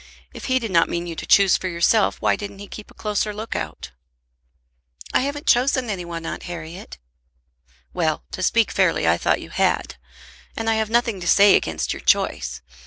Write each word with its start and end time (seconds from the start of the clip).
If 0.33 0.45
he 0.45 0.57
did 0.57 0.71
not 0.71 0.89
mean 0.89 1.05
you 1.05 1.15
to 1.15 1.27
choose 1.27 1.57
for 1.57 1.67
yourself, 1.67 2.19
why 2.19 2.35
didn't 2.35 2.57
he 2.57 2.65
keep 2.67 2.89
a 2.89 2.95
closer 2.95 3.31
look 3.35 3.55
out?" 3.55 3.91
"I 5.13 5.19
haven't 5.19 5.45
chosen 5.45 5.91
any 5.91 6.05
one, 6.05 6.25
Aunt 6.25 6.41
Harriet." 6.49 6.97
"Well; 7.93 8.23
to 8.31 8.41
speak 8.41 8.71
fairly, 8.71 9.07
I 9.07 9.19
thought 9.19 9.41
you 9.41 9.51
had; 9.51 9.97
and 10.57 10.71
I 10.71 10.73
have 10.73 10.89
nothing 10.89 11.21
to 11.21 11.27
say 11.27 11.55
against 11.55 11.93
your 11.93 11.99
choice. 12.01 12.61